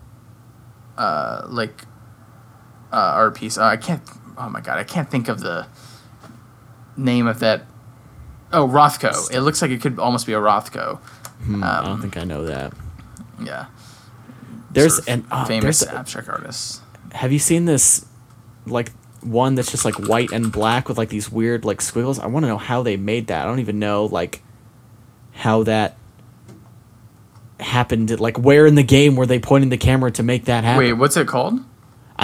[0.97, 1.85] uh, like
[2.91, 3.57] uh, art piece.
[3.57, 4.01] Uh, I can't.
[4.37, 5.67] Oh my god, I can't think of the
[6.97, 7.65] name of that.
[8.53, 9.31] Oh, Rothko.
[9.31, 10.99] It looks like it could almost be a Rothko.
[11.43, 12.71] Hmm, i don't Um, think i know that
[13.43, 13.65] Yeah.
[14.71, 16.81] there's sort of an oh, famous there's abstract artist.
[17.11, 18.05] have you seen this
[18.65, 22.27] like one that's just like white and black with like these weird like squiggles i
[22.27, 24.41] want to know how they made that i don't even know like
[25.33, 25.97] how that
[27.59, 30.79] happened like where in the game were they pointing the camera to make that happen
[30.79, 31.59] Wait, what's it called?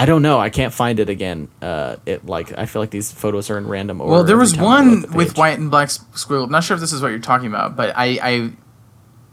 [0.00, 3.10] I don't know i can't find it again uh it like i feel like these
[3.12, 5.70] photos are in random order Well, there was time I load one with white and
[5.70, 6.44] black s- squiggle.
[6.44, 8.52] I'm not sure if this is what you're talking about, but I I,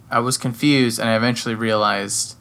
[0.10, 2.36] I was confused and I eventually realized.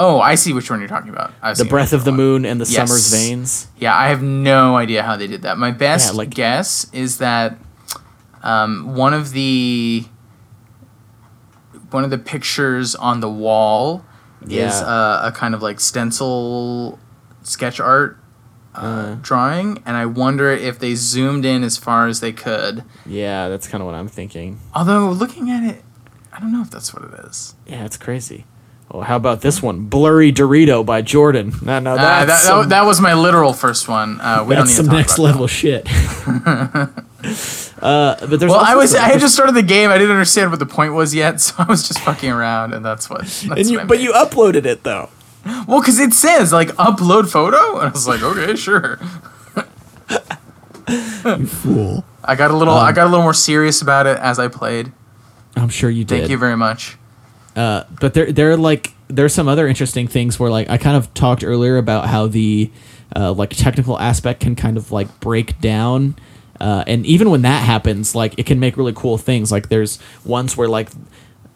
[0.00, 1.32] Oh, I see which one you're talking about.
[1.56, 2.24] The breath of the before.
[2.24, 5.58] moon and the summer's veins Yeah, I have no idea how they did that.
[5.58, 7.58] My best Yeah, like- guess is that
[8.42, 10.04] um, one of the
[11.90, 14.04] one of the pictures on the wall
[14.46, 16.98] is uh, a kind of like stencil
[17.42, 18.18] sketch art
[18.74, 19.14] uh, Uh.
[19.22, 22.84] drawing, and I wonder if they zoomed in as far as they could.
[23.06, 25.82] yeah that's kind of what i'm thinking Although looking at it,
[26.32, 27.54] I don't know if that's what it is.
[27.66, 28.44] yeah it's crazy
[28.92, 32.60] well how about this one blurry dorito by jordan no no Uh, that's that, some-
[32.62, 34.20] that, that was my literal first one.
[34.20, 35.88] Uh, we That's don't some need to talk next level shit.
[37.24, 39.90] uh, but there's Well, I was I had just started the game.
[39.90, 42.84] I didn't understand what the point was yet, so I was just fucking around, and
[42.84, 43.22] that's what.
[43.22, 45.10] That's and you, what but you uploaded it though.
[45.66, 49.00] well, because it says like upload photo, and I was like, okay, sure.
[50.88, 52.04] You fool.
[52.24, 54.48] I got a little Um, I got a little more serious about it as I
[54.48, 54.92] played.
[55.56, 56.20] I'm sure you did.
[56.20, 56.96] Thank you very much.
[57.56, 60.96] Uh, but there, there are like there's some other interesting things where like I kind
[60.96, 62.70] of talked earlier about how the
[63.16, 66.14] uh, like technical aspect can kind of like break down.
[66.60, 69.52] Uh, and even when that happens, like it can make really cool things.
[69.52, 70.88] Like there's ones where like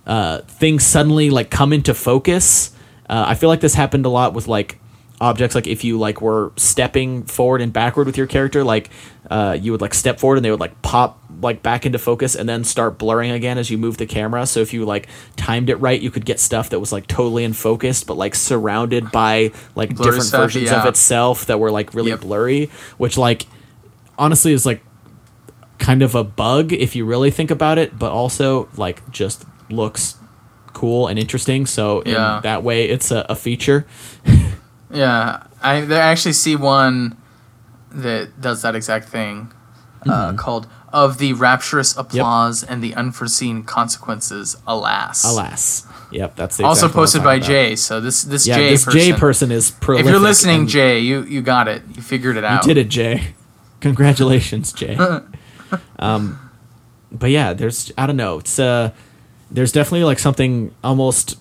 [0.07, 2.71] uh, things suddenly like come into focus.
[3.09, 4.79] Uh, I feel like this happened a lot with like
[5.21, 8.91] objects like if you like were stepping forward and backward with your character like
[9.31, 12.35] uh, you would like step forward and they would like pop like back into focus
[12.35, 15.71] and then start blurring again as you move the camera so if you like timed
[15.71, 19.13] it right you could get stuff that was like totally in focus but like surrounded
[19.13, 22.23] by like Blurry different stuff, versions of itself that were like really Yep.
[22.23, 22.67] blurry
[22.99, 23.47] which like
[24.19, 24.83] honestly is like
[25.83, 30.17] kind of a bug if you really think about it but also like just looks
[30.73, 32.37] cool and interesting so Yeah.
[32.37, 33.85] in that way it's a, a feature
[34.91, 37.17] Yeah, I they actually see one
[37.91, 39.51] that does that exact thing,
[40.07, 45.25] uh, called "Of the Rapturous Applause and the Unforeseen Consequences." Alas.
[45.25, 47.47] alas yep that's the Also exact one I'm posted by about.
[47.47, 47.77] Jay.
[47.77, 49.01] So this this yeah Jay this person.
[49.01, 51.83] Jay person is if you're listening, Jay, you you got it.
[51.97, 52.67] You figured it out.
[52.67, 53.35] you did it Jay
[53.81, 54.95] congratulations Jay
[55.99, 56.51] um
[57.11, 58.39] but yeah there's I don't know.
[58.39, 58.93] It's uh
[59.51, 61.39] there's definitely like something almost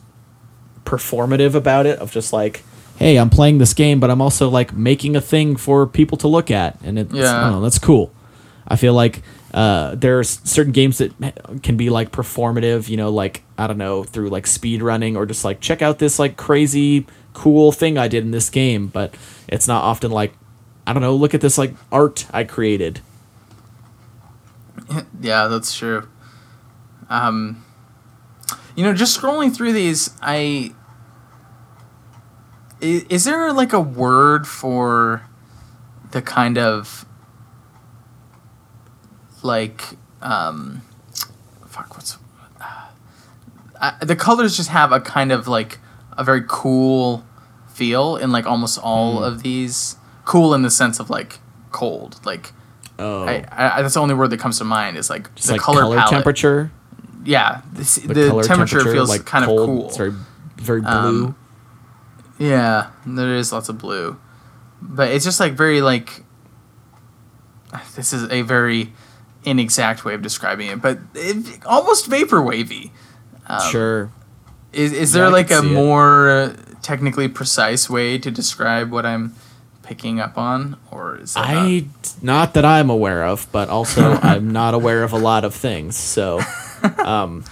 [0.84, 2.64] performative about it of just like
[2.98, 6.28] hey i'm playing this game but i'm also like making a thing for people to
[6.28, 6.78] look at.
[6.84, 7.38] And it's Yeah.
[7.38, 8.12] I don't know, that's cool.
[8.68, 9.22] I feel like
[9.54, 11.12] uh, there's certain games that
[11.62, 15.26] can be like performative you know like i don't know through like speed running or
[15.26, 18.88] just like check out this like crazy cool thing i did in this game.
[18.88, 19.14] But
[19.50, 20.34] it's not often like
[20.88, 23.02] i don't know look at this like art i created
[25.22, 26.08] Yeah, that's true.
[27.10, 27.64] Um,
[28.76, 30.74] you know, just scrolling through these, I
[32.80, 35.24] is, is there like a word for
[36.12, 37.06] the kind of
[39.44, 39.84] like
[40.22, 40.82] um,
[41.68, 42.18] fuck what's
[43.80, 45.80] uh, the colors just have a kind of like
[46.18, 47.26] a very cool
[47.68, 49.24] feel in like almost all Hmm.
[49.24, 51.40] of these cool in the sense of like
[51.72, 52.54] cold like
[53.02, 55.54] oh I, I, that's the only word that comes to mind is like just the
[55.54, 56.12] like color, color, palette.
[56.12, 56.72] temperature
[57.26, 59.88] Yeah, this, the, the, color temperature, feels like kind cold, of cool.
[59.88, 60.14] it's very
[60.58, 61.36] very blue Um,
[62.40, 64.18] Yeah, there is lots of blue,
[64.82, 66.24] but it's just like very like.
[67.96, 68.92] This is a very
[69.46, 72.92] inexact way of describing it, but it, almost vapor wavy.
[73.72, 74.12] sure
[74.74, 75.74] Is is there I like a see it.
[75.74, 79.36] more technically precise way to describe what I'm
[79.84, 81.86] picking up on, or is that I
[82.22, 85.96] not that I'm aware of, but also I'm not aware of a lot of things.
[85.98, 86.40] So,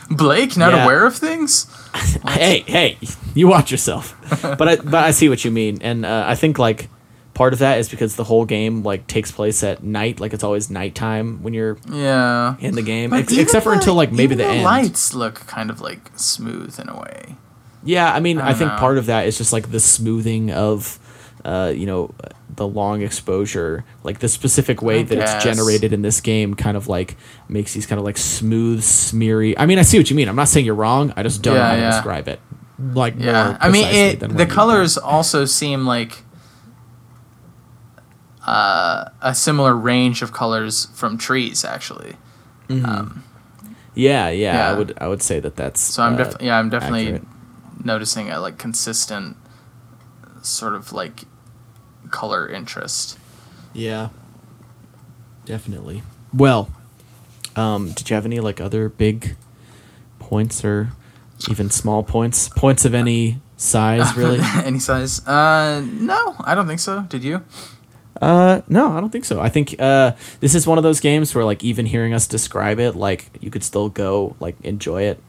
[0.09, 0.83] Blake not Yeah.
[0.83, 1.67] aware of things?
[2.27, 2.97] hey, hey,
[3.33, 4.15] you watch yourself.
[4.41, 6.89] But I but I see what you mean, and uh, I think like
[7.33, 10.43] part of that is because the whole game like takes place at night, like it's
[10.43, 12.55] always nighttime when you're Yeah.
[12.59, 14.63] in the game, ex- except for the- until like maybe even the, end.
[14.63, 17.35] lights look kind of like smooth in a way.
[17.83, 18.77] Yeah, I mean, I I, think know.
[18.77, 20.99] part of that is just like the smoothing of,
[21.45, 22.13] uh, you know,
[22.55, 25.35] the long exposure, like the specific way I that guess.
[25.35, 27.15] it's generated in this game, kind of like
[27.47, 29.55] makes these kind of like smooth, smeary.
[29.57, 30.27] I mean, I see what you mean.
[30.27, 31.13] I'm not saying you're wrong.
[31.15, 32.39] I just don't know Yeah, how to describe it.
[32.79, 36.23] Like, Yeah, I mean, it, the colors also seem like
[38.45, 42.15] uh, a similar range of colors from trees, actually.
[42.69, 43.09] Yeah,
[43.95, 44.69] yeah, Yeah.
[44.69, 45.81] I would, I would say that that's.
[45.81, 47.23] So I'm uh, definitely, yeah, I'm definitely accurate.
[47.83, 49.35] noticing a like consistent
[50.41, 51.25] sort of like
[52.11, 53.17] color interest.
[53.73, 54.09] Yeah.
[55.45, 56.03] Definitely.
[56.33, 56.69] Well,
[57.55, 59.35] um, did you have any like other big
[60.19, 60.89] points or
[61.49, 62.49] even small points?
[62.49, 64.39] Points of any size, really?
[64.63, 65.25] Any size?
[65.27, 67.01] Uh, no, I don't think so.
[67.09, 67.43] Did you?
[68.21, 69.39] uh, no, I don't think so.
[69.39, 72.79] I think uh, this is one of those games where like even hearing us describe
[72.79, 75.21] it, like you could still go like enjoy it.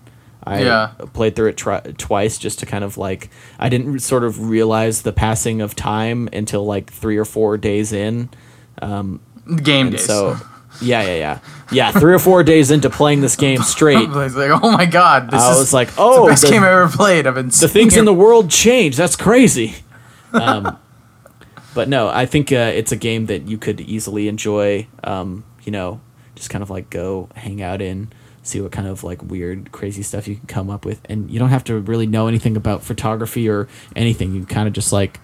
[0.44, 0.88] I Yeah.
[1.12, 5.03] played through it tri- twice just to kind of like I didn't sort of realize
[5.03, 8.30] the passing of time until like three or four days in.
[8.80, 9.20] Um,
[9.62, 10.05] Game days.
[10.07, 10.36] so,
[10.80, 11.38] yeah, yeah, yeah,
[11.72, 11.93] yeah.
[11.93, 14.32] Three or four days into playing this game straight, like,
[14.62, 16.88] oh my god, this I is was like, the "Oh, best the, game I've ever
[16.88, 17.26] played.
[17.26, 18.97] I've been the things in the world change.
[18.97, 19.74] That's crazy."
[20.32, 20.78] Um,
[21.74, 24.86] but no, I think uh, it's a game that you could easily enjoy.
[25.03, 26.01] Um, you know,
[26.36, 28.12] just kind of like go hang out in,
[28.43, 31.38] see what kind of like weird, crazy stuff you can come up with, and you
[31.38, 34.34] don't have to really know anything about photography or anything.
[34.34, 35.20] You kind of just like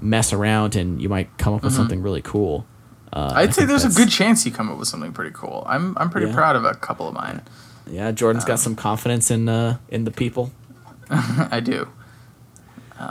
[0.00, 2.66] mess around, and you might come up with something really cool.
[3.12, 3.38] Uh, I Mm-hmm.
[3.38, 5.64] I'd say there's a good chance you come up with something pretty cool.
[5.66, 6.34] I'm I'm pretty Yeah.
[6.34, 7.42] proud of a couple of mine.
[7.90, 10.50] Yeah, Jordan's Um, got some confidence in uh, in the people.
[11.10, 11.88] I do.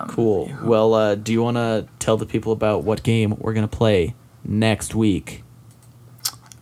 [0.08, 0.50] Cool.
[0.64, 4.16] Well, uh, do you want to tell the people about what game we're gonna play
[4.46, 5.44] next week?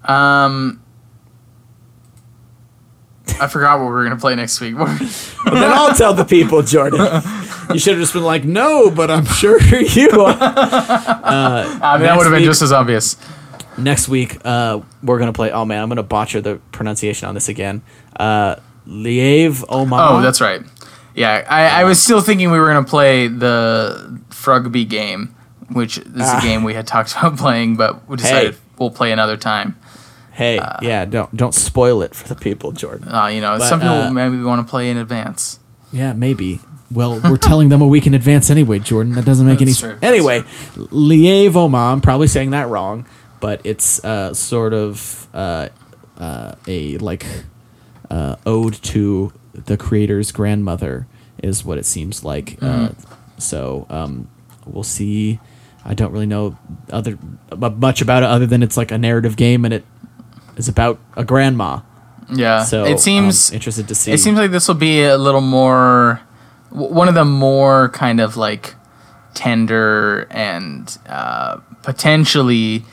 [0.05, 0.81] Um,
[3.39, 4.75] I forgot what we were gonna play next week.
[4.77, 4.87] then
[5.45, 6.99] I'll tell the people, Jordan.
[7.73, 10.35] You should have just been like, "No," but I'm sure you are.
[10.39, 13.15] I mean, that would have been just as obvious.
[13.77, 15.51] Next week, uh, we're gonna play.
[15.51, 17.81] Oh man, I'm gonna botcher the pronunciation on this again.
[18.19, 18.55] Uh,
[18.85, 19.97] Lieve Oma.
[19.99, 20.61] Oh, that's right.
[21.15, 25.35] Yeah, I, I was still thinking we were gonna play the Frugby game,
[25.71, 26.39] which is Ah.
[26.39, 28.59] a game we had talked about playing, but we decided Hey.
[28.77, 29.75] we'll play another time.
[30.39, 33.09] Hey, yeah, don't don't spoil it for the people, Jordan.
[33.09, 35.59] Uh, you know, But, some people uh, maybe want to play in advance.
[35.91, 36.61] Yeah, maybe.
[36.89, 39.15] Well, we're telling them a week in advance anyway, Jordan.
[39.15, 40.01] That doesn't make any sense.
[40.01, 40.43] Anyway,
[40.77, 43.05] Lieve Oma, I'm probably saying that wrong,
[43.41, 45.67] but it's uh, sort of uh,
[46.17, 47.25] uh, a like
[48.09, 51.05] uh, ode to the creator's grandmother,
[51.43, 52.57] is what it seems like.
[52.61, 52.91] Uh,
[53.37, 54.29] so um,
[54.65, 55.41] we'll see.
[55.83, 56.57] I don't really know
[56.91, 57.17] other
[57.53, 59.85] mu- much about it other than it's like a narrative game and it
[60.59, 61.79] is about a grandma.
[62.31, 64.11] Yeah, So it seems I'm interested to see.
[64.11, 66.21] it seems like this will be a little more
[66.69, 68.75] one of the more kind of like
[69.33, 72.83] tender and uh, potentially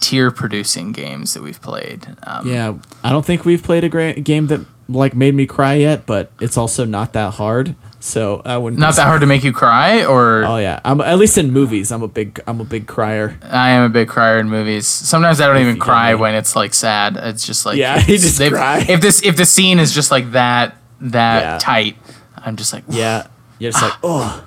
[0.00, 2.06] tear producing games that we've played.
[2.24, 5.74] Um, Yeah, I don't think we've played a gra- game that like made me cry
[5.74, 7.74] yet, but it's also not that hard.
[8.04, 8.80] So I wouldn't.
[8.80, 11.92] Not that hard to make you cry, or Oh yeah, I'm at least in movies.
[11.92, 13.38] I'm a big I'm a big crier.
[13.42, 14.88] I am a big crier in movies.
[14.88, 17.16] Sometimes I don't even cry when it's like sad.
[17.16, 18.84] It's just like Yeah, you just if, cry.
[18.88, 21.58] If this if the scene is just like that that Yeah.
[21.58, 21.96] tight,
[22.36, 23.28] I'm just like Yeah,
[23.60, 24.44] you're just like oh,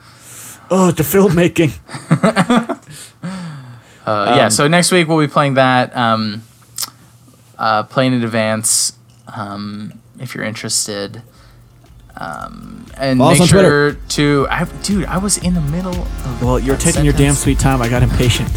[0.69, 1.71] oh the filmmaking.
[4.05, 6.43] Uh, yeah, Um, so next week we'll be playing that, um,
[7.57, 8.93] uh, playing in advance,
[9.35, 11.23] um, if you're interested.
[12.17, 16.41] Um, and Follow make sure to, I, dude, I was in the middle of.
[16.41, 17.81] Well, you're taking your damn sweet time.
[17.81, 18.49] I got impatient.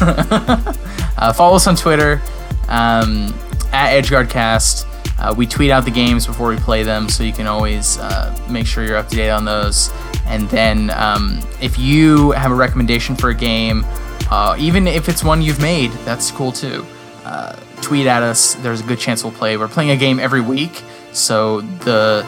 [1.16, 2.20] Uh, follow us on Twitter
[2.68, 3.32] um,
[3.72, 4.84] at EdgeGuardCast.
[5.18, 8.36] Uh, we tweet out the games before we play them, so you can always uh,
[8.50, 9.90] make sure you're up to date on those.
[10.26, 13.84] And then, um, if you have a recommendation for a game,
[14.30, 16.84] uh, even if it's one you've made, that's cool too.
[17.24, 18.54] Uh, tweet at us.
[18.56, 19.56] There's a good chance we'll play.
[19.56, 22.26] We're playing a game every week, so the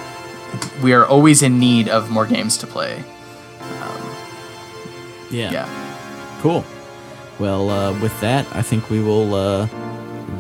[0.83, 3.05] we are always in need of more games to play.
[5.31, 5.51] Yeah.
[5.51, 6.39] Yeah.
[6.41, 6.65] Cool.
[7.39, 9.69] Well, uh, with that, I think we will uh,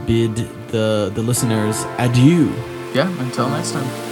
[0.07, 0.37] bid
[0.69, 2.53] the the listeners adieu.
[2.95, 3.09] Yeah.
[3.21, 4.05] Until next time.